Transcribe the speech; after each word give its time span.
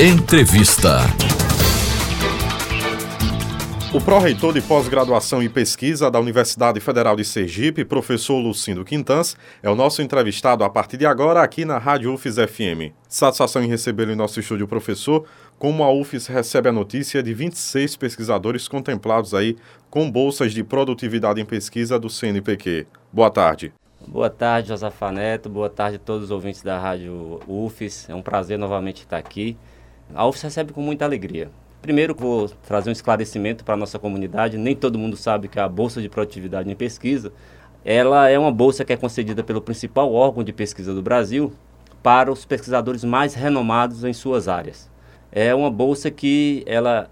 Entrevista. 0.00 1.02
O 3.94 4.00
pró-reitor 4.00 4.52
de 4.52 4.60
pós-graduação 4.60 5.40
e 5.40 5.48
pesquisa 5.48 6.10
da 6.10 6.18
Universidade 6.18 6.80
Federal 6.80 7.14
de 7.14 7.24
Sergipe, 7.24 7.84
professor 7.84 8.40
Lucindo 8.40 8.84
Quintans, 8.84 9.36
é 9.62 9.70
o 9.70 9.76
nosso 9.76 10.02
entrevistado 10.02 10.64
a 10.64 10.68
partir 10.68 10.96
de 10.96 11.06
agora 11.06 11.44
aqui 11.44 11.64
na 11.64 11.78
Rádio 11.78 12.12
UFES 12.12 12.34
FM. 12.34 12.92
Satisfação 13.08 13.62
em 13.62 13.68
recebê-lo 13.68 14.10
em 14.10 14.16
nosso 14.16 14.40
estúdio, 14.40 14.66
professor. 14.66 15.24
Como 15.60 15.84
a 15.84 15.92
UFES 15.92 16.26
recebe 16.26 16.68
a 16.68 16.72
notícia 16.72 17.22
de 17.22 17.32
26 17.32 17.94
pesquisadores 17.94 18.66
contemplados 18.66 19.32
aí 19.32 19.56
com 19.88 20.10
bolsas 20.10 20.52
de 20.52 20.64
produtividade 20.64 21.40
em 21.40 21.44
pesquisa 21.44 22.00
do 22.00 22.10
CNPq. 22.10 22.84
Boa 23.12 23.30
tarde. 23.30 23.72
Boa 24.08 24.28
tarde, 24.28 24.70
Josafa 24.70 25.12
Neto. 25.12 25.48
Boa 25.48 25.70
tarde 25.70 25.96
a 25.96 26.00
todos 26.00 26.24
os 26.24 26.30
ouvintes 26.32 26.62
da 26.62 26.80
Rádio 26.80 27.40
UFES. 27.46 28.08
É 28.10 28.14
um 28.14 28.22
prazer 28.22 28.58
novamente 28.58 29.02
estar 29.02 29.18
aqui. 29.18 29.56
A 30.14 30.26
UFES 30.26 30.42
recebe 30.42 30.72
com 30.72 30.80
muita 30.80 31.04
alegria. 31.04 31.50
Primeiro, 31.82 32.14
vou 32.14 32.48
trazer 32.48 32.88
um 32.88 32.92
esclarecimento 32.92 33.64
para 33.64 33.74
a 33.74 33.76
nossa 33.76 33.98
comunidade. 33.98 34.56
Nem 34.56 34.74
todo 34.74 34.98
mundo 34.98 35.16
sabe 35.16 35.48
que 35.48 35.58
a 35.58 35.68
Bolsa 35.68 36.00
de 36.00 36.08
Produtividade 36.08 36.70
em 36.70 36.74
Pesquisa 36.74 37.32
ela 37.84 38.30
é 38.30 38.38
uma 38.38 38.50
bolsa 38.50 38.82
que 38.82 38.94
é 38.94 38.96
concedida 38.96 39.44
pelo 39.44 39.60
principal 39.60 40.10
órgão 40.10 40.42
de 40.42 40.54
pesquisa 40.54 40.94
do 40.94 41.02
Brasil 41.02 41.52
para 42.02 42.32
os 42.32 42.46
pesquisadores 42.46 43.04
mais 43.04 43.34
renomados 43.34 44.04
em 44.04 44.12
suas 44.14 44.48
áreas. 44.48 44.90
É 45.30 45.54
uma 45.54 45.70
bolsa 45.70 46.10
que 46.10 46.62
ela 46.66 47.10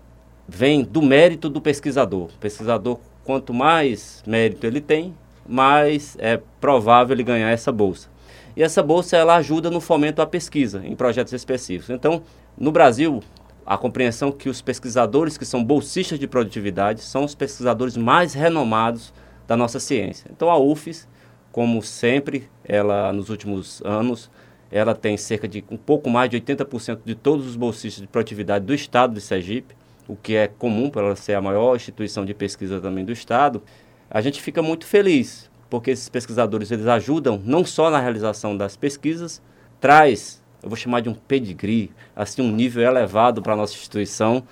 vem 0.49 0.83
do 0.83 1.03
mérito 1.03 1.51
do 1.51 1.61
pesquisador. 1.61 2.31
O 2.35 2.39
pesquisador, 2.39 2.99
quanto 3.23 3.53
mais 3.53 4.23
mérito 4.27 4.67
ele 4.67 4.81
tem, 4.81 5.15
mais 5.47 6.17
é 6.19 6.41
provável 6.59 7.15
ele 7.15 7.23
ganhar 7.23 7.51
essa 7.51 7.71
bolsa. 7.71 8.09
E 8.57 8.63
essa 8.63 8.83
bolsa 8.83 9.17
ela 9.17 9.37
ajuda 9.37 9.71
no 9.71 9.81
fomento 9.81 10.23
à 10.23 10.27
pesquisa 10.27 10.83
em 10.85 10.97
projetos 10.97 11.33
específicos. 11.35 11.91
Então, 11.91 12.23
no 12.57 12.71
Brasil, 12.71 13.23
a 13.65 13.79
compreensão 13.79 14.31
que 14.31 14.49
os 14.49 14.61
pesquisadores 14.61 15.39
que 15.39 15.45
são 15.45 15.65
bolsistas 15.65 16.19
de 16.19 16.27
produtividade 16.27 17.01
são 17.01 17.25
os 17.25 17.35
pesquisadores 17.35 17.97
mais 17.97 18.35
renomados 18.35 19.13
da 19.47 19.57
nossa 19.57 19.81
ciência. 19.81 20.31
Então 20.31 20.51
a 20.51 20.59
UFES, 20.59 21.09
como 21.51 21.83
sempre, 21.83 22.49
ela 22.65 23.13
nos 23.13 23.31
últimos 23.31 23.83
anos, 23.85 24.31
ela 24.71 24.95
tem 24.95 25.17
cerca 25.17 25.47
de 25.47 25.65
um 25.71 25.77
pouco 25.77 26.09
mais 26.09 26.31
de 26.31 26.41
80% 26.41 27.01
de 27.05 27.15
todos 27.15 27.47
os 27.47 27.57
bolsistas 27.57 28.01
de 28.01 28.09
produtividade 28.09 28.65
do 28.65 28.75
estado 28.75 29.15
de 29.15 29.21
Sergipe, 29.21 29.75
o 30.09 30.17
que 30.17 30.35
é 30.35 30.49
comum 30.49 30.91
para 30.91 31.03
ela 31.07 31.17
ser 31.17 31.35
a 31.35 31.41
maior 31.41 31.77
instituição 31.77 32.25
de 32.25 32.35
pesquisa 32.35 32.81
também 32.81 33.05
do 33.05 33.13
estado. 33.13 33.63
A 34.11 34.21
gente 34.21 34.43
fica 34.43 34.63
muito 34.63 34.87
feliz, 34.87 35.51
porque 35.71 35.91
esses 35.91 36.09
pesquisadores 36.09 36.71
eles 36.71 36.87
ajudam 36.87 37.41
não 37.45 37.65
só 37.65 37.91
na 37.91 38.01
realização 38.01 38.57
das 38.57 38.77
pesquisas, 38.77 39.41
traz 39.81 40.42
eu 40.63 40.69
vou 40.69 40.77
chamar 40.77 41.01
de 41.01 41.09
um 41.09 41.15
pedigree, 41.15 41.91
assim, 42.15 42.41
um 42.41 42.53
nível 42.53 42.83
elevado 42.83 43.43
para 43.43 43.55
a 43.55 43.57
nossa 43.57 43.75
instituição, 43.75 44.43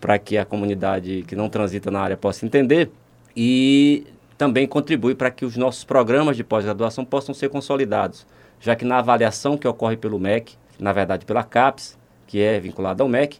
para 0.00 0.18
que 0.18 0.36
a 0.36 0.44
comunidade 0.44 1.24
que 1.26 1.34
não 1.34 1.48
transita 1.48 1.90
na 1.90 2.00
área 2.00 2.16
possa 2.16 2.44
entender 2.44 2.90
e 3.34 4.06
também 4.36 4.66
contribui 4.66 5.14
para 5.14 5.30
que 5.30 5.44
os 5.44 5.56
nossos 5.56 5.84
programas 5.84 6.36
de 6.36 6.44
pós-graduação 6.44 7.04
possam 7.04 7.34
ser 7.34 7.48
consolidados, 7.48 8.26
já 8.60 8.76
que 8.76 8.84
na 8.84 8.98
avaliação 8.98 9.56
que 9.56 9.66
ocorre 9.66 9.96
pelo 9.96 10.18
MEC, 10.18 10.54
na 10.78 10.92
verdade 10.92 11.24
pela 11.24 11.42
CAPES, 11.42 11.98
que 12.26 12.40
é 12.40 12.60
vinculada 12.60 13.02
ao 13.02 13.08
MEC, 13.08 13.38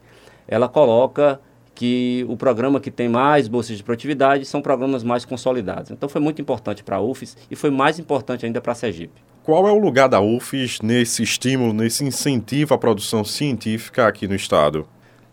ela 0.49 0.69
coloca 0.69 1.41
que 1.75 2.25
o 2.29 2.37
programa 2.37 2.81
que 2.81 2.91
tem 2.91 3.09
mais 3.09 3.47
bolsas 3.49 3.77
de 3.77 3.83
produtividade 3.83 4.47
são 4.47 4.63
programas 4.63 5.05
mais 5.05 5.27
consolidados. 5.27 5.91
Então 5.91 6.09
foi 6.09 6.21
muito 6.23 6.41
importante 6.41 6.83
para 6.83 6.97
a 6.97 7.01
UFES 7.01 7.37
e 7.51 7.55
foi 7.55 7.71
mais 7.71 7.99
importante 7.99 8.47
ainda 8.47 8.63
para 8.63 8.73
a 8.73 8.75
Sergipe. 8.75 9.21
Qual 9.47 9.69
é 9.69 9.71
o 9.71 9.79
lugar 9.79 10.09
da 10.09 10.21
UFES 10.21 10.81
nesse 10.81 11.23
estímulo, 11.23 11.73
nesse 11.73 12.05
incentivo 12.05 12.75
à 12.75 12.79
produção 12.79 13.23
científica 13.23 14.09
aqui 14.09 14.27
no 14.27 14.35
Estado? 14.35 14.89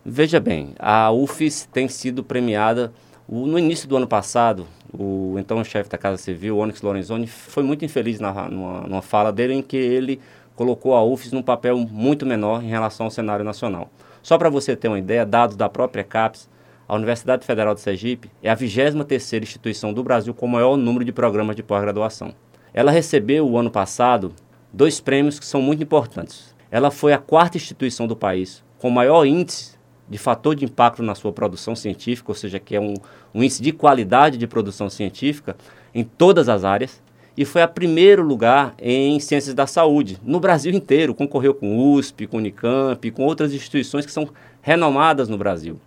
Veja 0.05 0.39
bem, 0.39 0.75
a 0.77 1.11
UFES 1.11 1.67
tem 1.73 1.87
sido 1.87 2.23
premiada. 2.23 2.93
No 3.27 3.57
início 3.57 3.89
do 3.89 3.97
ano 3.97 4.05
passado, 4.05 4.67
o 4.93 5.33
então 5.39 5.63
chefe 5.63 5.89
da 5.89 5.97
Casa 5.97 6.17
Civil, 6.17 6.59
Onyx 6.59 6.83
Lorenzoni, 6.83 7.25
foi 7.25 7.63
muito 7.63 7.83
infeliz 7.83 8.19
na, 8.19 8.47
numa, 8.51 8.81
numa 8.81 9.01
fala 9.01 9.33
dele 9.33 9.55
em 9.55 9.63
que 9.63 9.77
ele 9.77 10.21
colocou 10.55 10.93
a 10.93 11.03
UFES 11.03 11.31
num 11.31 11.41
papel 11.41 11.75
muito 11.79 12.23
menor 12.23 12.63
em 12.63 12.69
relação 12.69 13.07
ao 13.07 13.11
cenário 13.11 13.43
nacional. 13.43 13.89
Só 14.21 14.37
para 14.37 14.47
você 14.47 14.75
ter 14.75 14.89
uma 14.89 14.99
ideia, 14.99 15.25
dados 15.25 15.55
da 15.55 15.67
própria 15.67 16.03
CAPES, 16.03 16.47
a 16.87 16.93
Universidade 16.93 17.47
Federal 17.47 17.73
de 17.73 17.81
Sergipe 17.81 18.29
é 18.43 18.51
a 18.51 18.55
23ª 18.55 19.41
instituição 19.41 19.91
do 19.91 20.03
Brasil 20.03 20.35
com 20.35 20.45
o 20.45 20.49
maior 20.49 20.77
número 20.77 21.03
de 21.03 21.11
programas 21.11 21.55
de 21.55 21.63
pós-graduação. 21.63 22.31
Ela 22.73 22.91
recebeu, 22.91 23.47
o 23.47 23.57
ano 23.57 23.69
passado, 23.69 24.33
dois 24.71 24.99
prêmios 24.99 25.39
que 25.39 25.45
são 25.45 25.61
muito 25.61 25.83
importantes. 25.83 26.55
Ela 26.71 26.89
foi 26.89 27.13
a 27.13 27.17
quarta 27.17 27.57
instituição 27.57 28.07
do 28.07 28.15
país 28.15 28.63
com 28.79 28.89
maior 28.89 29.25
índice 29.25 29.73
de 30.09 30.17
fator 30.17 30.55
de 30.55 30.65
impacto 30.65 31.01
na 31.01 31.15
sua 31.15 31.31
produção 31.31 31.75
científica, 31.75 32.31
ou 32.31 32.35
seja, 32.35 32.59
que 32.59 32.75
é 32.75 32.81
um, 32.81 32.95
um 33.33 33.43
índice 33.43 33.61
de 33.61 33.71
qualidade 33.71 34.37
de 34.37 34.47
produção 34.47 34.89
científica 34.89 35.55
em 35.93 36.03
todas 36.03 36.49
as 36.49 36.63
áreas, 36.63 37.01
e 37.35 37.45
foi 37.45 37.61
a 37.61 37.67
primeiro 37.67 38.21
lugar 38.21 38.75
em 38.79 39.19
ciências 39.19 39.55
da 39.55 39.65
saúde, 39.65 40.19
no 40.23 40.39
Brasil 40.39 40.71
inteiro. 40.71 41.15
Concorreu 41.15 41.53
com 41.53 41.93
USP, 41.93 42.27
com 42.27 42.37
Unicamp, 42.37 43.09
com 43.11 43.23
outras 43.23 43.53
instituições 43.53 44.05
que 44.05 44.11
são 44.11 44.29
renomadas 44.61 45.29
no 45.29 45.37
Brasil. 45.37 45.79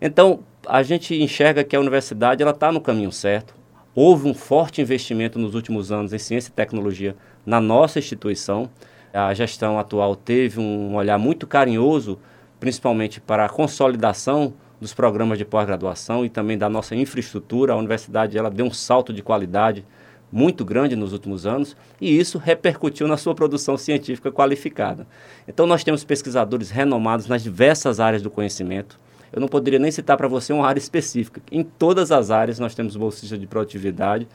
Então, 0.00 0.40
a 0.66 0.82
gente 0.82 1.14
enxerga 1.20 1.64
que 1.64 1.76
a 1.76 1.80
universidade 1.80 2.42
está 2.42 2.72
no 2.72 2.80
caminho 2.80 3.12
certo. 3.12 3.54
Houve 4.00 4.28
um 4.28 4.32
forte 4.32 4.80
investimento 4.80 5.40
nos 5.40 5.56
últimos 5.56 5.90
anos 5.90 6.12
em 6.12 6.18
ciência 6.18 6.50
e 6.50 6.52
tecnologia 6.52 7.16
na 7.44 7.60
nossa 7.60 7.98
instituição. 7.98 8.70
A 9.12 9.34
gestão 9.34 9.76
atual 9.76 10.14
teve 10.14 10.60
um 10.60 10.94
olhar 10.94 11.18
muito 11.18 11.48
carinhoso, 11.48 12.16
principalmente 12.60 13.20
para 13.20 13.44
a 13.44 13.48
consolidação 13.48 14.54
dos 14.80 14.94
programas 14.94 15.36
de 15.36 15.44
pós-graduação 15.44 16.24
e 16.24 16.28
também 16.28 16.56
da 16.56 16.68
nossa 16.68 16.94
infraestrutura. 16.94 17.72
A 17.72 17.76
universidade 17.76 18.38
ela 18.38 18.52
deu 18.52 18.66
um 18.66 18.72
salto 18.72 19.12
de 19.12 19.20
qualidade 19.20 19.84
muito 20.30 20.64
grande 20.64 20.94
nos 20.94 21.12
últimos 21.12 21.44
anos 21.44 21.76
e 22.00 22.16
isso 22.16 22.38
repercutiu 22.38 23.08
na 23.08 23.16
sua 23.16 23.34
produção 23.34 23.76
científica 23.76 24.30
qualificada. 24.30 25.08
Então 25.48 25.66
nós 25.66 25.82
temos 25.82 26.04
pesquisadores 26.04 26.70
renomados 26.70 27.26
nas 27.26 27.42
diversas 27.42 27.98
áreas 27.98 28.22
do 28.22 28.30
conhecimento 28.30 28.96
eu 29.32 29.40
não 29.40 29.48
poderia 29.48 29.78
nem 29.78 29.90
citar 29.90 30.16
para 30.16 30.28
você 30.28 30.52
uma 30.52 30.66
área 30.66 30.78
específica. 30.78 31.40
Em 31.50 31.62
todas 31.62 32.10
as 32.12 32.30
áreas 32.30 32.58
nós 32.58 32.74
temos 32.74 32.96
bolsistas 32.96 33.38
de 33.38 33.46
produtividade 33.46 34.26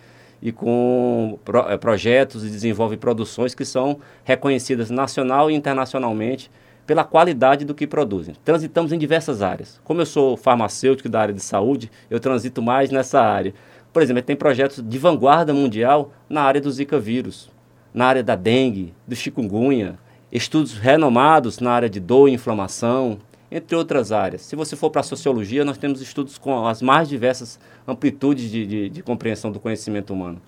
e 0.41 0.51
com 0.51 1.39
pro, 1.43 1.69
é, 1.69 1.77
projetos 1.77 2.43
e 2.43 2.49
desenvolve 2.49 2.97
produções 2.97 3.55
que 3.55 3.63
são 3.63 3.99
reconhecidas 4.23 4.89
nacional 4.89 5.49
e 5.49 5.55
internacionalmente 5.55 6.51
pela 6.85 7.03
qualidade 7.03 7.63
do 7.63 7.73
que 7.73 7.87
produzem. 7.87 8.35
Transitamos 8.43 8.91
em 8.91 8.97
diversas 8.97 9.41
áreas. 9.41 9.79
Como 9.83 10.01
eu 10.01 10.05
sou 10.05 10.35
farmacêutico 10.35 11.07
da 11.07 11.21
área 11.21 11.33
de 11.33 11.41
saúde, 11.41 11.89
eu 12.09 12.19
transito 12.19 12.61
mais 12.61 12.91
nessa 12.91 13.21
área. 13.21 13.53
Por 13.93 14.01
exemplo, 14.01 14.21
tem 14.21 14.35
projetos 14.35 14.83
de 14.83 14.97
vanguarda 14.97 15.53
mundial 15.53 16.11
na 16.29 16.41
área 16.41 16.59
do 16.59 16.71
Zika 16.71 16.99
vírus, 16.99 17.49
na 17.93 18.05
área 18.05 18.23
da 18.23 18.35
dengue, 18.35 18.93
do 19.07 19.15
chikungunya, 19.15 19.97
estudos 20.31 20.73
renomados 20.73 21.59
na 21.59 21.71
área 21.71 21.89
de 21.89 21.99
dor 21.99 22.27
e 22.27 22.33
inflamação, 22.33 23.19
entre 23.53 23.75
outras 23.75 24.11
áreas. 24.11 24.41
Se 24.41 24.55
você 24.55 24.75
for 24.75 24.89
para 24.89 25.01
a 25.01 25.03
sociologia, 25.03 25.63
nós 25.63 25.77
temos 25.77 26.01
estudos 26.01 26.39
com 26.39 26.65
as 26.67 26.81
mais 26.81 27.07
diversas 27.07 27.59
amplitudes 27.87 28.49
de, 28.49 28.65
de, 28.65 28.89
de 28.89 29.03
compreensão 29.03 29.51
do 29.51 29.59
conhecimento 29.59 30.11
humano. 30.11 30.41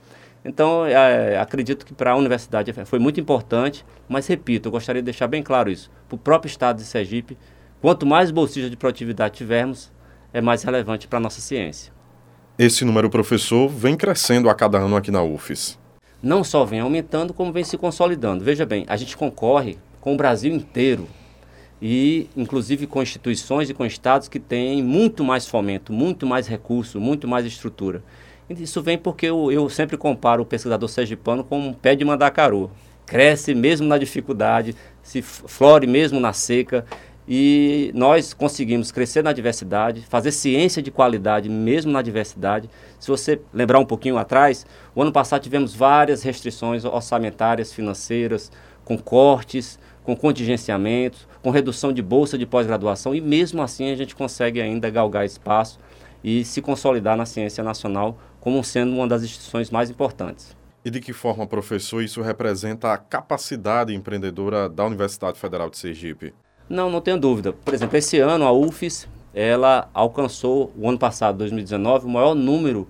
Então, 0.44 0.86
é, 0.86 1.38
acredito 1.38 1.86
que 1.86 1.94
para 1.94 2.12
a 2.12 2.16
universidade 2.16 2.74
foi 2.86 2.98
muito 2.98 3.20
importante, 3.20 3.86
mas 4.10 4.26
repito, 4.26 4.68
eu 4.68 4.72
gostaria 4.72 5.04
de 5.04 5.06
deixar 5.06 5.28
bem 5.28 5.44
claro 5.44 5.72
isso. 5.72 5.92
Para 6.08 6.16
o 6.16 6.18
próprio 6.18 6.50
estado 6.50 6.78
de 6.78 6.84
Sergipe, 6.84 7.38
quanto 7.80 8.08
mais 8.08 8.32
bolsistas 8.32 8.72
de 8.72 8.78
produtividade 8.78 9.36
tivermos, 9.36 9.92
é 10.34 10.42
mais 10.42 10.64
relevante 10.64 11.08
para 11.08 11.18
a 11.18 11.22
nossa 11.22 11.42
ciência. 11.42 11.94
Esse 12.58 12.84
número, 12.84 13.10
professor, 13.10 13.68
vem 13.68 13.96
crescendo 13.96 14.50
a 14.50 14.56
cada 14.56 14.80
ano 14.80 14.96
aqui 14.96 15.12
na 15.12 15.22
UFES. 15.22 15.78
Não 16.24 16.44
só 16.44 16.66
vem 16.66 16.80
aumentando, 16.80 17.34
como 17.34 17.52
vem 17.52 17.64
se 17.64 17.78
consolidando. 17.78 18.44
Veja 18.44 18.66
bem, 18.66 18.84
a 18.88 18.98
gente 18.98 19.16
concorre 19.16 19.78
com 20.02 20.14
o 20.14 20.18
Brasil 20.18 20.54
inteiro 20.54 21.08
e 21.88 22.28
inclusive 22.36 22.88
com 22.88 23.00
instituições 23.00 23.70
e 23.70 23.74
com 23.76 23.86
estados 23.86 24.28
que 24.28 24.40
têm 24.40 24.82
muito 24.82 25.24
mais 25.24 25.46
fomento, 25.46 25.94
muito 25.94 26.26
mais 26.26 26.48
recurso, 26.48 27.00
muito 27.00 27.28
mais 27.28 27.46
estrutura. 27.46 28.02
Isso 28.50 28.82
vem 28.82 28.98
porque 28.98 29.28
eu, 29.28 29.52
eu 29.52 29.70
sempre 29.70 29.96
comparo 29.96 30.42
o 30.42 30.46
pesquisador 30.48 30.90
sergipano 30.90 31.44
com 31.44 31.60
um 31.60 31.74
pé 31.74 31.96
de 31.96 32.04
mandacaru. 32.04 32.72
Cresce 33.06 33.54
mesmo 33.54 33.88
na 33.88 34.00
dificuldade, 34.00 34.76
se 35.04 35.22
flore 35.22 35.86
mesmo 35.86 36.20
na 36.20 36.34
seca, 36.34 36.84
e 37.28 37.92
nós 37.94 38.34
conseguimos 38.34 38.92
crescer 38.92 39.24
na 39.24 39.32
diversidade, 39.32 40.04
fazer 40.10 40.32
ciência 40.32 40.82
de 40.82 40.90
qualidade 40.90 41.50
mesmo 41.50 41.92
na 41.92 42.02
diversidade. 42.02 42.68
Se 43.00 43.10
você 43.10 43.40
lembrar 43.54 43.78
um 43.78 43.86
pouquinho 43.86 44.18
atrás, 44.18 44.66
o 44.96 45.04
ano 45.04 45.12
passado 45.12 45.44
tivemos 45.44 45.76
várias 45.76 46.24
restrições 46.24 46.84
orçamentárias, 46.84 47.72
financeiras, 47.72 48.52
com 48.84 48.98
cortes, 48.98 49.78
com 50.06 50.16
contingenciamentos, 50.16 51.28
com 51.42 51.50
redução 51.50 51.92
de 51.92 52.02
bolsa 52.02 52.38
de 52.38 52.46
pós-graduação 52.46 53.16
e 53.16 53.20
mesmo 53.20 53.62
assim 53.62 53.92
a 53.92 53.96
gente 53.96 54.16
consegue 54.16 54.62
ainda 54.62 54.90
galgar 54.90 55.26
espaço 55.26 55.80
e 56.24 56.46
se 56.46 56.62
consolidar 56.62 57.18
na 57.18 57.26
ciência 57.26 57.64
nacional 57.64 58.18
como 58.40 58.64
sendo 58.64 58.94
uma 58.94 59.08
das 59.08 59.24
instituições 59.24 59.72
mais 59.72 59.90
importantes. 59.90 60.56
E 60.86 60.92
de 60.92 61.00
que 61.00 61.12
forma, 61.12 61.48
professor, 61.48 62.04
isso 62.04 62.22
representa 62.22 62.94
a 62.94 62.98
capacidade 62.98 63.94
empreendedora 63.94 64.70
da 64.70 64.86
Universidade 64.86 65.40
Federal 65.40 65.68
de 65.68 65.78
Sergipe? 65.80 66.32
Não, 66.70 66.92
não 66.92 67.02
tenho 67.02 67.20
dúvida. 67.20 67.52
Por 67.52 67.74
exemplo, 67.74 67.98
esse 67.98 68.20
ano 68.20 68.46
a 68.46 68.52
UFES, 68.52 69.08
ela 69.34 69.90
alcançou, 69.92 70.72
o 70.78 70.88
ano 70.88 71.00
passado, 71.00 71.40
2019, 71.40 72.06
o 72.06 72.10
maior 72.10 72.36
número 72.36 72.88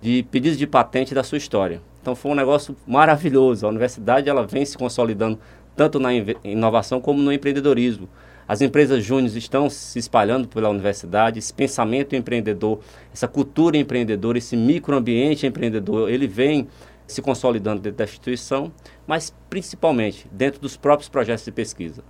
de 0.00 0.22
pedidos 0.24 0.58
de 0.58 0.66
patente 0.66 1.14
da 1.14 1.22
sua 1.22 1.38
história. 1.38 1.80
Então 2.00 2.14
foi 2.14 2.30
um 2.30 2.34
negócio 2.34 2.76
maravilhoso. 2.86 3.66
A 3.66 3.68
universidade 3.68 4.28
ela 4.28 4.46
vem 4.46 4.64
se 4.64 4.78
consolidando 4.78 5.38
tanto 5.78 6.00
na 6.00 6.10
inovação 6.42 7.00
como 7.00 7.22
no 7.22 7.32
empreendedorismo. 7.32 8.08
As 8.48 8.60
empresas 8.60 9.04
júniores 9.04 9.36
estão 9.36 9.70
se 9.70 9.96
espalhando 9.96 10.48
pela 10.48 10.68
universidade, 10.68 11.38
esse 11.38 11.54
pensamento 11.54 12.16
empreendedor, 12.16 12.80
essa 13.12 13.28
cultura 13.28 13.76
empreendedora, 13.76 14.38
esse 14.38 14.56
microambiente 14.56 15.46
empreendedor, 15.46 16.10
ele 16.10 16.26
vem 16.26 16.66
se 17.06 17.22
consolidando 17.22 17.80
dentro 17.80 17.98
da 17.98 18.04
instituição, 18.04 18.72
mas 19.06 19.32
principalmente 19.48 20.26
dentro 20.32 20.60
dos 20.60 20.76
próprios 20.76 21.08
projetos 21.08 21.44
de 21.44 21.52
pesquisa. 21.52 22.02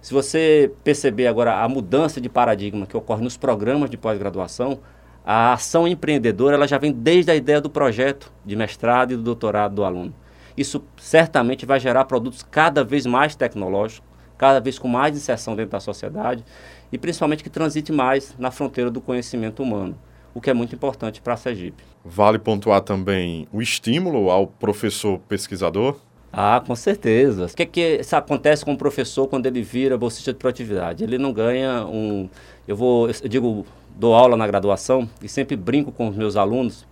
Se 0.00 0.12
você 0.12 0.72
perceber 0.82 1.28
agora 1.28 1.62
a 1.62 1.68
mudança 1.68 2.20
de 2.20 2.28
paradigma 2.28 2.86
que 2.86 2.96
ocorre 2.96 3.22
nos 3.22 3.36
programas 3.36 3.88
de 3.88 3.96
pós-graduação, 3.96 4.80
a 5.24 5.52
ação 5.52 5.86
empreendedora 5.86 6.56
ela 6.56 6.66
já 6.66 6.76
vem 6.76 6.90
desde 6.90 7.30
a 7.30 7.36
ideia 7.36 7.60
do 7.60 7.70
projeto 7.70 8.32
de 8.44 8.56
mestrado 8.56 9.12
e 9.12 9.16
do 9.16 9.22
doutorado 9.22 9.76
do 9.76 9.84
aluno. 9.84 10.12
Isso 10.56 10.82
certamente 10.96 11.64
vai 11.64 11.80
gerar 11.80 12.04
produtos 12.04 12.42
cada 12.42 12.84
vez 12.84 13.06
mais 13.06 13.34
tecnológicos, 13.34 14.08
cada 14.36 14.60
vez 14.60 14.78
com 14.78 14.88
mais 14.88 15.16
inserção 15.16 15.54
dentro 15.54 15.72
da 15.72 15.80
sociedade 15.80 16.44
e 16.90 16.98
principalmente 16.98 17.42
que 17.42 17.50
transite 17.50 17.92
mais 17.92 18.34
na 18.38 18.50
fronteira 18.50 18.90
do 18.90 19.00
conhecimento 19.00 19.62
humano, 19.62 19.96
o 20.34 20.40
que 20.40 20.50
é 20.50 20.54
muito 20.54 20.74
importante 20.74 21.22
para 21.22 21.34
a 21.34 21.36
Sergipe. 21.36 21.82
Vale 22.04 22.38
pontuar 22.38 22.80
também 22.80 23.46
o 23.52 23.62
estímulo 23.62 24.30
ao 24.30 24.46
professor 24.46 25.18
pesquisador? 25.20 25.96
Ah, 26.32 26.62
com 26.66 26.74
certeza. 26.74 27.44
O 27.44 27.48
que, 27.54 27.66
que 27.66 27.98
isso 28.00 28.16
acontece 28.16 28.64
com 28.64 28.72
o 28.72 28.78
professor 28.78 29.28
quando 29.28 29.46
ele 29.46 29.62
vira 29.62 29.98
bolsista 29.98 30.32
de 30.32 30.38
produtividade? 30.38 31.04
Ele 31.04 31.18
não 31.18 31.32
ganha 31.32 31.84
um. 31.84 32.28
Eu 32.66 32.74
vou, 32.74 33.08
eu 33.08 33.28
digo, 33.28 33.66
dou 33.94 34.14
aula 34.14 34.36
na 34.36 34.46
graduação 34.46 35.08
e 35.22 35.28
sempre 35.28 35.56
brinco 35.56 35.92
com 35.92 36.08
os 36.08 36.16
meus 36.16 36.34
alunos, 36.34 36.86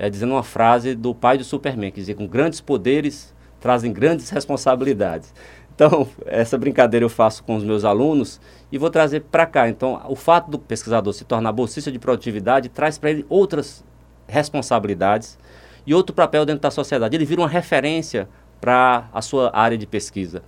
é, 0.00 0.08
dizendo 0.08 0.32
uma 0.32 0.42
frase 0.42 0.94
do 0.94 1.14
pai 1.14 1.36
do 1.36 1.44
Superman, 1.44 1.90
que 1.90 2.00
dizia: 2.00 2.14
com 2.14 2.26
grandes 2.26 2.58
poderes 2.58 3.34
trazem 3.60 3.92
grandes 3.92 4.30
responsabilidades. 4.30 5.34
Então, 5.74 6.08
essa 6.24 6.56
brincadeira 6.56 7.04
eu 7.04 7.10
faço 7.10 7.44
com 7.44 7.54
os 7.54 7.62
meus 7.62 7.84
alunos 7.84 8.40
e 8.72 8.78
vou 8.78 8.88
trazer 8.88 9.20
para 9.20 9.44
cá. 9.44 9.68
Então, 9.68 10.00
o 10.08 10.16
fato 10.16 10.50
do 10.50 10.58
pesquisador 10.58 11.12
se 11.12 11.24
tornar 11.24 11.52
bolsista 11.52 11.92
de 11.92 11.98
produtividade 11.98 12.70
traz 12.70 12.96
para 12.96 13.10
ele 13.10 13.26
outras 13.28 13.84
responsabilidades 14.26 15.38
e 15.86 15.92
outro 15.92 16.16
papel 16.16 16.46
dentro 16.46 16.62
da 16.62 16.70
sociedade. 16.70 17.14
Ele 17.14 17.26
vira 17.26 17.42
uma 17.42 17.48
referência 17.48 18.26
para 18.58 19.06
a 19.12 19.20
sua 19.20 19.50
área 19.54 19.76
de 19.76 19.86
pesquisa. 19.86 20.42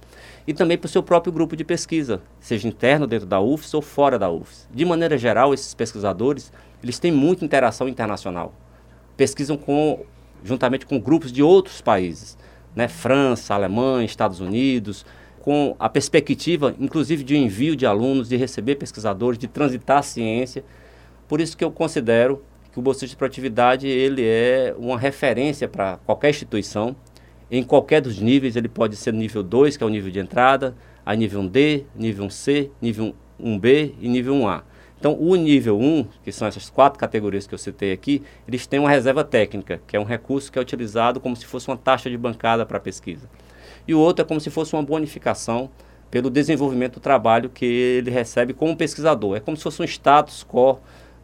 E 0.46 0.54
também 0.54 0.78
para 0.78 0.86
o 0.86 0.90
seu 0.90 1.02
próprio 1.02 1.32
grupo 1.32 1.54
de 1.54 1.64
pesquisa, 1.64 2.22
seja 2.40 2.66
interno 2.66 3.06
dentro 3.06 3.26
da 3.26 3.38
UFS 3.38 3.74
ou 3.74 3.82
fora 3.82 4.18
da 4.18 4.30
UFS. 4.30 4.66
De 4.72 4.84
maneira 4.86 5.18
geral, 5.18 5.52
esses 5.52 5.74
pesquisadores, 5.74 6.50
eles 6.82 6.98
têm 6.98 7.12
muita 7.12 7.44
interação 7.44 7.86
internacional. 7.86 8.54
Pesquisam 9.16 9.56
com, 9.56 10.04
juntamente 10.44 10.86
com 10.86 10.98
grupos 10.98 11.32
de 11.32 11.42
outros 11.42 11.80
países, 11.80 12.36
né? 12.74 12.88
França, 12.88 13.54
Alemanha, 13.54 14.04
Estados 14.04 14.40
Unidos, 14.40 15.04
com 15.40 15.74
a 15.78 15.88
perspectiva, 15.88 16.74
inclusive, 16.78 17.24
de 17.24 17.36
envio 17.36 17.74
de 17.74 17.84
alunos, 17.84 18.28
de 18.28 18.36
receber 18.36 18.76
pesquisadores, 18.76 19.38
de 19.38 19.48
transitar 19.48 19.98
a 19.98 20.02
ciência. 20.02 20.64
Por 21.26 21.40
isso 21.40 21.56
que 21.56 21.64
eu 21.64 21.70
considero 21.70 22.42
que 22.72 22.78
o 22.78 22.82
bolsista 22.82 23.08
de 23.08 23.16
produtividade 23.16 23.86
ele 23.86 24.22
é 24.24 24.74
uma 24.78 24.98
referência 24.98 25.68
para 25.68 25.98
qualquer 26.06 26.30
instituição. 26.30 26.96
Em 27.50 27.62
qualquer 27.62 28.00
dos 28.00 28.18
níveis, 28.18 28.56
ele 28.56 28.68
pode 28.68 28.96
ser 28.96 29.12
nível 29.12 29.42
2, 29.42 29.76
que 29.76 29.84
é 29.84 29.86
o 29.86 29.90
nível 29.90 30.10
de 30.10 30.20
entrada, 30.20 30.74
a 31.04 31.14
nível 31.14 31.42
1D, 31.42 31.84
nível 31.94 32.26
1C, 32.26 32.70
nível 32.80 33.14
1B 33.38 33.92
e 34.00 34.08
nível 34.08 34.34
1A. 34.34 34.62
Então, 35.02 35.16
o 35.18 35.34
nível 35.34 35.80
1, 35.80 36.06
que 36.22 36.30
são 36.30 36.46
essas 36.46 36.70
quatro 36.70 36.96
categorias 36.96 37.44
que 37.44 37.52
eu 37.52 37.58
citei 37.58 37.90
aqui, 37.90 38.22
eles 38.46 38.68
têm 38.68 38.78
uma 38.78 38.88
reserva 38.88 39.24
técnica, 39.24 39.82
que 39.84 39.96
é 39.96 40.00
um 40.00 40.04
recurso 40.04 40.52
que 40.52 40.60
é 40.60 40.62
utilizado 40.62 41.18
como 41.18 41.34
se 41.34 41.44
fosse 41.44 41.66
uma 41.66 41.76
taxa 41.76 42.08
de 42.08 42.16
bancada 42.16 42.64
para 42.64 42.76
a 42.76 42.80
pesquisa 42.80 43.28
e 43.86 43.94
o 43.94 43.98
outro 43.98 44.24
é 44.24 44.26
como 44.26 44.40
se 44.40 44.50
fosse 44.50 44.74
uma 44.74 44.82
bonificação 44.82 45.70
pelo 46.10 46.30
desenvolvimento 46.30 46.94
do 46.94 47.00
trabalho 47.00 47.48
que 47.48 47.64
ele 47.64 48.10
recebe 48.10 48.52
como 48.52 48.76
pesquisador. 48.76 49.36
É 49.36 49.40
como 49.40 49.56
se 49.56 49.62
fosse 49.62 49.80
um 49.80 49.84
status 49.84 50.44
quo 50.44 50.78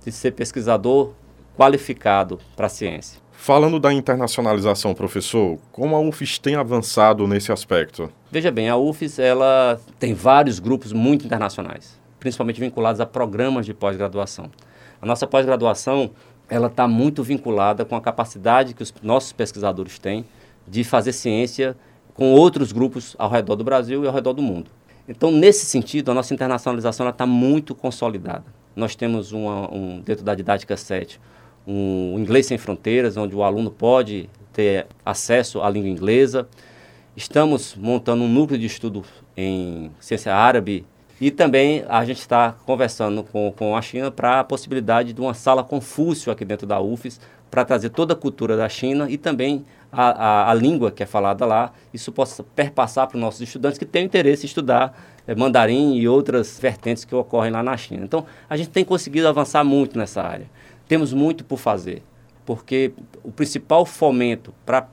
de 0.04 0.10
ser 0.10 0.32
pesquisador 0.32 1.12
qualificado 1.56 2.40
para 2.56 2.66
a 2.66 2.70
ciência. 2.70 3.20
Falando 3.32 3.78
da 3.78 3.92
internacionalização, 3.92 4.94
professor, 4.94 5.58
como 5.70 5.94
a 5.94 6.00
UFES 6.00 6.38
tem 6.38 6.56
avançado 6.56 7.26
nesse 7.26 7.52
aspecto? 7.52 8.10
Veja 8.30 8.50
bem, 8.50 8.68
a 8.68 8.76
UFES 8.76 9.18
ela 9.18 9.80
tem 9.98 10.12
vários 10.12 10.58
grupos 10.58 10.92
muito 10.92 11.24
internacionais, 11.24 11.97
principalmente 12.18 12.60
vinculados 12.60 13.00
a 13.00 13.06
programas 13.06 13.66
de 13.66 13.74
pós-graduação. 13.74 14.50
A 15.00 15.06
nossa 15.06 15.26
pós-graduação 15.26 16.10
ela 16.48 16.68
está 16.68 16.88
muito 16.88 17.22
vinculada 17.22 17.84
com 17.84 17.94
a 17.94 18.00
capacidade 18.00 18.74
que 18.74 18.82
os 18.82 18.92
nossos 19.02 19.32
pesquisadores 19.32 19.98
têm 19.98 20.24
de 20.66 20.82
fazer 20.82 21.12
ciência 21.12 21.76
com 22.14 22.32
outros 22.32 22.72
grupos 22.72 23.14
ao 23.18 23.30
redor 23.30 23.54
do 23.56 23.64
Brasil 23.64 24.02
e 24.02 24.06
ao 24.06 24.14
redor 24.14 24.32
do 24.32 24.42
mundo. 24.42 24.70
Então, 25.06 25.30
nesse 25.30 25.66
sentido, 25.66 26.10
a 26.10 26.14
nossa 26.14 26.34
internacionalização 26.34 27.08
está 27.08 27.26
muito 27.26 27.74
consolidada. 27.74 28.44
Nós 28.74 28.94
temos 28.94 29.32
uma, 29.32 29.72
um, 29.72 30.00
dentro 30.00 30.24
da 30.24 30.34
didática 30.34 30.76
7 30.76 31.20
um, 31.66 32.18
Inglês 32.18 32.46
Sem 32.46 32.56
Fronteiras, 32.56 33.16
onde 33.16 33.36
o 33.36 33.42
aluno 33.42 33.70
pode 33.70 34.28
ter 34.52 34.86
acesso 35.04 35.60
à 35.60 35.68
língua 35.68 35.88
inglesa. 35.88 36.48
Estamos 37.14 37.74
montando 37.76 38.24
um 38.24 38.28
núcleo 38.28 38.58
de 38.58 38.66
estudo 38.66 39.04
em 39.36 39.90
ciência 40.00 40.34
árabe 40.34 40.86
e 41.20 41.30
também 41.30 41.84
a 41.88 42.04
gente 42.04 42.20
está 42.20 42.54
conversando 42.64 43.24
com, 43.24 43.52
com 43.56 43.76
a 43.76 43.82
China 43.82 44.10
para 44.10 44.40
a 44.40 44.44
possibilidade 44.44 45.12
de 45.12 45.20
uma 45.20 45.34
sala 45.34 45.64
Confúcio 45.64 46.30
aqui 46.30 46.44
dentro 46.44 46.66
da 46.66 46.80
UFES, 46.80 47.20
para 47.50 47.64
trazer 47.64 47.88
toda 47.90 48.12
a 48.12 48.16
cultura 48.16 48.56
da 48.56 48.68
China 48.68 49.10
e 49.10 49.16
também 49.16 49.64
a, 49.90 50.10
a, 50.10 50.50
a, 50.50 50.54
língua 50.54 50.90
que 50.90 51.02
é 51.02 51.06
falada 51.06 51.46
lá, 51.46 51.72
isso 51.94 52.12
possa 52.12 52.44
perpassar 52.44 53.06
para 53.06 53.16
os 53.16 53.20
nossos 53.20 53.40
estudantes 53.40 53.78
que 53.78 53.86
têm 53.86 54.04
interesse 54.04 54.44
em 54.44 54.46
estudar 54.46 54.96
é, 55.26 55.34
mandarim 55.34 55.96
e 55.96 56.06
outras 56.06 56.58
vertentes 56.60 57.04
que 57.04 57.14
ocorrem 57.14 57.50
lá 57.50 57.62
na 57.62 57.76
China. 57.76 58.04
Então, 58.04 58.26
a 58.48 58.56
gente 58.56 58.68
tem 58.68 58.84
conseguido 58.84 59.26
avançar 59.26 59.64
muito 59.64 59.98
nessa 59.98 60.22
área. 60.22 60.46
Temos 60.86 61.12
muito 61.12 61.42
por 61.42 61.58
fazer, 61.58 62.02
porque 62.44 62.92
o 63.24 63.32
principal 63.32 63.86
fomento 63.86 64.54
para 64.64 64.86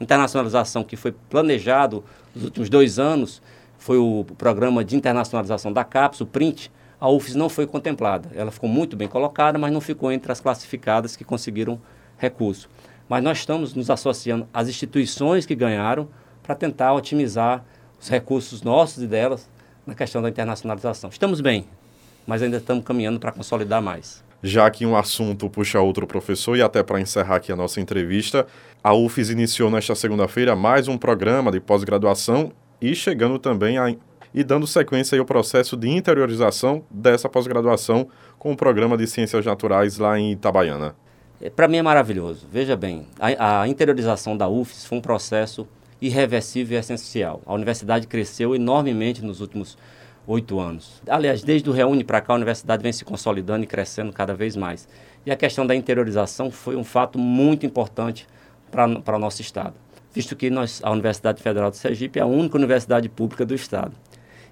internacionalização 0.00 0.84
que 0.84 0.96
foi 0.96 1.12
planejado 1.30 2.04
nos 2.34 2.44
últimos 2.44 2.68
dois 2.68 2.98
anos 2.98 3.40
foi 3.82 3.98
o 3.98 4.24
programa 4.38 4.84
de 4.84 4.96
internacionalização 4.96 5.72
da 5.72 5.84
CAPES, 5.84 6.20
o 6.20 6.26
PRINT. 6.26 6.68
A 7.00 7.08
UFES 7.08 7.34
não 7.34 7.48
foi 7.48 7.66
contemplada. 7.66 8.30
Ela 8.34 8.52
ficou 8.52 8.68
muito 8.68 8.96
bem 8.96 9.08
colocada, 9.08 9.58
mas 9.58 9.72
não 9.72 9.80
ficou 9.80 10.12
entre 10.12 10.30
as 10.30 10.40
classificadas 10.40 11.16
que 11.16 11.24
conseguiram 11.24 11.80
recurso 12.16 12.68
mas 13.12 13.22
nós 13.22 13.38
estamos 13.40 13.74
nos 13.74 13.90
associando 13.90 14.48
às 14.54 14.70
instituições 14.70 15.44
que 15.44 15.54
ganharam 15.54 16.08
para 16.42 16.54
tentar 16.54 16.94
otimizar 16.94 17.62
os 18.00 18.08
recursos 18.08 18.62
nossos 18.62 19.02
e 19.02 19.06
delas 19.06 19.50
na 19.86 19.94
questão 19.94 20.22
da 20.22 20.30
internacionalização. 20.30 21.10
Estamos 21.10 21.42
bem, 21.42 21.66
mas 22.26 22.42
ainda 22.42 22.56
estamos 22.56 22.82
caminhando 22.84 23.20
para 23.20 23.30
consolidar 23.30 23.82
mais. 23.82 24.24
Já 24.42 24.68
que 24.70 24.86
um 24.86 24.96
assunto 24.96 25.50
puxa 25.50 25.78
outro 25.78 26.06
professor, 26.06 26.56
e 26.56 26.62
até 26.62 26.82
para 26.82 27.02
encerrar 27.02 27.36
aqui 27.36 27.52
a 27.52 27.56
nossa 27.56 27.82
entrevista, 27.82 28.46
a 28.82 28.94
UFES 28.94 29.28
iniciou 29.28 29.70
nesta 29.70 29.94
segunda-feira 29.94 30.56
mais 30.56 30.88
um 30.88 30.96
programa 30.96 31.52
de 31.52 31.60
pós-graduação 31.60 32.50
e 32.82 32.94
chegando 32.94 33.38
também 33.38 33.78
a 33.78 33.94
e 34.34 34.42
dando 34.42 34.66
sequência 34.66 35.18
ao 35.18 35.26
processo 35.26 35.76
de 35.76 35.88
interiorização 35.88 36.82
dessa 36.90 37.28
pós-graduação 37.28 38.08
com 38.38 38.52
o 38.52 38.56
programa 38.56 38.96
de 38.96 39.06
Ciências 39.06 39.44
Naturais 39.44 39.98
lá 39.98 40.18
em 40.18 40.32
Itabaiana. 40.32 40.96
É, 41.40 41.50
para 41.50 41.68
mim 41.68 41.76
é 41.76 41.82
maravilhoso. 41.82 42.46
Veja 42.50 42.74
bem, 42.74 43.06
a, 43.20 43.60
a, 43.60 43.68
interiorização 43.68 44.34
da 44.36 44.48
UFES 44.48 44.86
foi 44.86 44.98
um 44.98 45.00
processo 45.02 45.68
irreversível 46.00 46.76
e 46.76 46.80
essencial. 46.80 47.42
A 47.44 47.52
universidade 47.52 48.06
cresceu 48.06 48.54
enormemente 48.54 49.22
nos 49.22 49.40
últimos 49.40 49.76
oito 50.26 50.58
anos. 50.58 51.02
Aliás, 51.06 51.42
desde 51.42 51.68
o 51.68 51.72
Reúne 51.72 52.04
para 52.04 52.20
cá, 52.20 52.32
a 52.32 52.36
universidade 52.36 52.82
vem 52.82 52.92
se 52.92 53.04
consolidando 53.04 53.64
e 53.64 53.66
crescendo 53.66 54.12
cada 54.12 54.34
vez 54.34 54.56
mais. 54.56 54.88
E 55.26 55.30
a 55.30 55.36
questão 55.36 55.66
da 55.66 55.74
interiorização 55.74 56.50
foi 56.50 56.74
um 56.74 56.84
fato 56.84 57.18
muito 57.18 57.66
importante 57.66 58.26
para 58.70 59.16
o 59.16 59.18
nosso 59.18 59.42
Estado, 59.42 59.74
visto 60.12 60.36
que 60.36 60.50
nós, 60.50 60.80
a 60.84 60.90
Universidade 60.90 61.42
Federal 61.42 61.70
de 61.70 61.76
Sergipe 61.76 62.18
é 62.18 62.22
a 62.22 62.26
única 62.26 62.56
universidade 62.56 63.08
pública 63.08 63.44
do 63.44 63.54
Estado. 63.54 63.92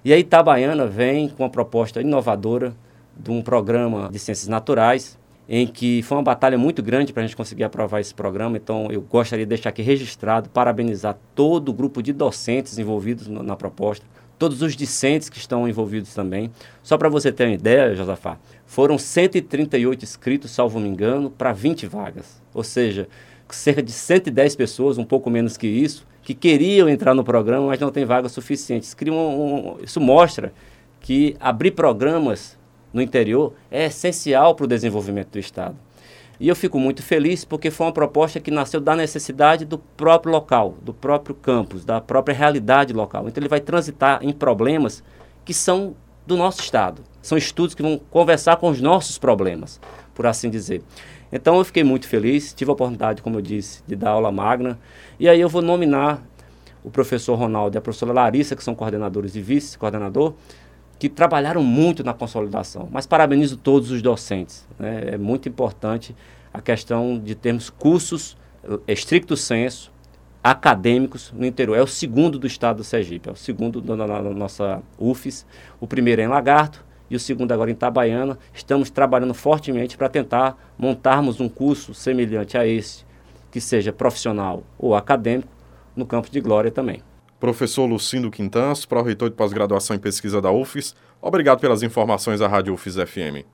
E 0.03 0.11
a 0.11 0.17
Itabaiana 0.17 0.87
vem 0.87 1.29
com 1.29 1.43
uma 1.43 1.49
proposta 1.49 2.01
inovadora 2.01 2.73
de 3.15 3.29
um 3.29 3.41
programa 3.41 4.09
de 4.11 4.17
ciências 4.17 4.47
naturais, 4.47 5.19
em 5.47 5.67
que 5.67 6.01
foi 6.01 6.17
uma 6.17 6.23
batalha 6.23 6.57
muito 6.57 6.81
grande 6.81 7.13
para 7.13 7.23
a 7.23 7.25
gente 7.25 7.35
conseguir 7.35 7.63
aprovar 7.63 7.99
esse 7.99 8.13
programa. 8.13 8.57
Então, 8.57 8.87
eu 8.89 9.01
gostaria 9.01 9.45
de 9.45 9.49
deixar 9.49 9.69
aqui 9.69 9.81
registrado, 9.81 10.49
parabenizar 10.49 11.17
todo 11.35 11.69
o 11.69 11.73
grupo 11.73 12.01
de 12.01 12.13
docentes 12.13 12.79
envolvidos 12.79 13.27
no, 13.27 13.43
na 13.43 13.55
proposta, 13.55 14.05
todos 14.39 14.61
os 14.63 14.75
discentes 14.75 15.29
que 15.29 15.37
estão 15.37 15.67
envolvidos 15.67 16.15
também. 16.15 16.49
Só 16.81 16.97
para 16.97 17.09
você 17.09 17.31
ter 17.31 17.45
uma 17.45 17.53
ideia, 17.53 17.93
Josafá, 17.93 18.39
foram 18.65 18.97
138 18.97 20.03
inscritos, 20.03 20.51
salvo 20.51 20.79
me 20.79 20.89
engano, 20.89 21.29
para 21.29 21.51
20 21.51 21.85
vagas. 21.85 22.41
Ou 22.53 22.63
seja, 22.63 23.07
cerca 23.55 23.81
de 23.81 23.91
110 23.91 24.55
pessoas, 24.55 24.97
um 24.97 25.03
pouco 25.03 25.29
menos 25.29 25.57
que 25.57 25.67
isso, 25.67 26.05
que 26.21 26.33
queriam 26.33 26.87
entrar 26.87 27.13
no 27.13 27.23
programa, 27.23 27.67
mas 27.67 27.79
não 27.79 27.91
tem 27.91 28.05
vagas 28.05 28.31
suficientes. 28.31 28.95
Um, 29.07 29.13
um, 29.13 29.77
isso 29.83 29.99
mostra 29.99 30.53
que 30.99 31.35
abrir 31.39 31.71
programas 31.71 32.57
no 32.93 33.01
interior 33.01 33.53
é 33.69 33.85
essencial 33.85 34.55
para 34.55 34.65
o 34.65 34.67
desenvolvimento 34.67 35.31
do 35.31 35.39
Estado. 35.39 35.75
E 36.39 36.47
eu 36.47 36.55
fico 36.55 36.79
muito 36.79 37.03
feliz 37.03 37.45
porque 37.45 37.69
foi 37.69 37.85
uma 37.85 37.93
proposta 37.93 38.39
que 38.39 38.49
nasceu 38.49 38.81
da 38.81 38.95
necessidade 38.95 39.63
do 39.63 39.77
próprio 39.77 40.31
local, 40.31 40.75
do 40.81 40.91
próprio 40.91 41.35
campus, 41.35 41.85
da 41.85 42.01
própria 42.01 42.33
realidade 42.33 42.93
local. 42.93 43.27
Então 43.27 43.39
ele 43.41 43.47
vai 43.47 43.59
transitar 43.59 44.19
em 44.23 44.33
problemas 44.33 45.03
que 45.45 45.53
são 45.53 45.95
do 46.25 46.35
nosso 46.35 46.61
estado. 46.61 47.03
São 47.21 47.37
estudos 47.37 47.75
que 47.75 47.83
vão 47.83 48.01
conversar 48.09 48.57
com 48.57 48.69
os 48.69 48.81
nossos 48.81 49.19
problemas, 49.19 49.79
por 50.15 50.25
assim 50.25 50.49
dizer. 50.49 50.81
Então 51.31 51.57
eu 51.57 51.63
fiquei 51.63 51.83
muito 51.83 52.07
feliz, 52.07 52.53
tive 52.53 52.69
a 52.69 52.73
oportunidade, 52.73 53.21
como 53.21 53.37
eu 53.37 53.41
disse, 53.41 53.81
de 53.87 53.95
dar 53.95 54.11
aula 54.11 54.31
magna. 54.31 54.77
E 55.19 55.29
aí 55.29 55.39
eu 55.39 55.47
vou 55.47 55.61
nominar 55.61 56.21
o 56.83 56.89
professor 56.89 57.35
Ronaldo 57.35 57.77
e 57.77 57.79
a 57.79 57.81
professora 57.81 58.11
Larissa, 58.11 58.55
que 58.55 58.63
são 58.63 58.75
coordenadores 58.75 59.35
e 59.35 59.41
vice-coordenador, 59.41 60.33
que 60.99 61.07
trabalharam 61.07 61.63
muito 61.63 62.03
na 62.03 62.13
consolidação. 62.13 62.87
Mas 62.91 63.05
parabenizo 63.05 63.57
todos 63.57 63.91
os 63.91 64.01
docentes. 64.01 64.67
Né? 64.77 65.13
É 65.13 65.17
muito 65.17 65.47
importante 65.47 66.15
a 66.53 66.61
questão 66.61 67.17
de 67.17 67.33
termos 67.33 67.69
cursos 67.69 68.37
eh, 68.63 68.93
estricto 68.93 69.37
senso, 69.37 69.91
acadêmicos 70.43 71.31
no 71.35 71.45
interior. 71.45 71.75
É 71.75 71.81
o 71.81 71.87
segundo 71.87 72.37
do 72.37 72.45
estado 72.45 72.77
do 72.77 72.83
Sergipe, 72.83 73.29
é 73.29 73.31
o 73.31 73.35
segundo 73.35 73.79
da, 73.79 73.95
da 73.95 74.21
nossa 74.31 74.81
UFES. 74.97 75.45
O 75.79 75.87
primeiro 75.87 76.21
é 76.21 76.25
em 76.25 76.27
Lagarto 76.27 76.83
e 77.11 77.15
o 77.15 77.19
segundo 77.19 77.51
agora 77.51 77.69
em 77.69 77.73
Itabaiana. 77.73 78.39
Estamos 78.53 78.89
trabalhando 78.89 79.33
fortemente 79.33 79.97
para 79.97 80.07
tentar 80.07 80.57
montarmos 80.77 81.41
um 81.41 81.49
curso 81.49 81.93
semelhante 81.93 82.57
a 82.57 82.65
esse, 82.65 83.03
que 83.51 83.59
seja 83.59 83.91
profissional 83.91 84.63
ou 84.79 84.95
acadêmico, 84.95 85.51
no 85.93 86.05
campo 86.05 86.31
de 86.31 86.39
Glória 86.39 86.71
também. 86.71 87.03
Professor 87.37 87.85
Lucindo 87.85 88.31
Quintans, 88.31 88.85
pró-reitor 88.85 89.29
de 89.29 89.35
pós-graduação 89.35 89.93
em 89.93 89.99
pesquisa 89.99 90.41
da 90.41 90.51
UFES, 90.51 90.95
obrigado 91.21 91.59
pelas 91.59 91.83
informações 91.83 92.39
à 92.39 92.47
Rádio 92.47 92.73
UFES 92.73 92.95
FM. 92.95 93.45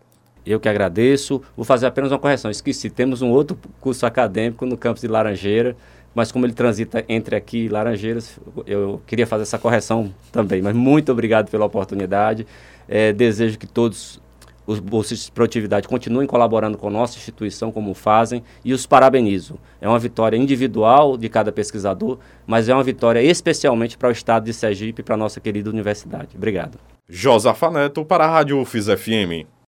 Eu 0.46 0.60
que 0.60 0.70
agradeço. 0.70 1.42
Vou 1.56 1.66
fazer 1.66 1.88
apenas 1.88 2.12
uma 2.12 2.20
correção. 2.20 2.50
Esqueci, 2.50 2.90
temos 2.90 3.22
um 3.22 3.30
outro 3.30 3.58
curso 3.82 4.06
acadêmico 4.06 4.66
no 4.66 4.78
campus 4.78 5.02
de 5.02 5.08
Laranjeira, 5.08 5.76
mas 6.18 6.32
como 6.32 6.48
ele 6.48 6.54
transita 6.54 7.06
entre 7.08 7.36
aqui 7.36 7.66
e 7.66 7.70
Laranjeiras, 7.70 8.40
eu 8.66 9.00
queria 9.06 9.28
fazer 9.28 9.44
essa 9.44 9.60
correção 9.60 10.12
também. 10.32 10.64
Mas 10.64 10.76
muito 10.76 11.12
obrigado 11.12 11.52
pela 11.52 11.64
oportunidade. 11.64 12.48
É, 12.90 13.14
desejo 13.14 13.60
que 13.60 13.68
todos 13.68 14.20
os 14.66 14.80
bolsistas 14.80 15.28
de 15.28 15.32
produtividade 15.32 15.88
continuem 15.88 16.26
colaborando 16.26 16.76
com 16.76 16.88
a 16.88 16.90
nossa 16.90 17.20
instituição 17.20 17.72
como 17.72 17.94
fazem 17.94 18.42
e 18.66 18.74
os 18.74 18.88
parabenizo. 18.88 19.60
É 19.80 19.88
uma 19.88 20.00
vitória 20.00 20.36
individual 20.36 21.18
de 21.18 21.30
cada 21.30 21.52
pesquisador, 21.52 22.18
mas 22.48 22.68
é 22.68 22.74
uma 22.74 22.84
vitória 22.84 23.22
especialmente 23.22 23.96
para 23.96 24.10
o 24.10 24.12
estado 24.12 24.46
de 24.46 24.54
Sergipe 24.56 25.02
e 25.02 25.04
para 25.04 25.14
a 25.14 25.20
nossa 25.20 25.40
querida 25.40 25.70
universidade. 25.70 26.30
Obrigado. 26.36 26.80
Josafa 27.08 27.70
Neto 27.70 28.04
para 28.04 28.26
a 28.26 28.28
Rádio 28.28 28.60
UFIS 28.60 28.88
FM. 28.88 29.57